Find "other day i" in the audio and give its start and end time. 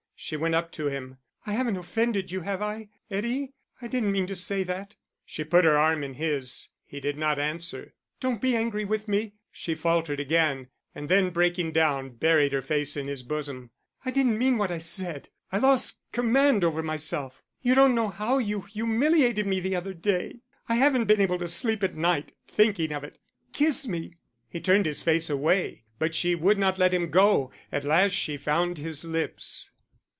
19.75-20.75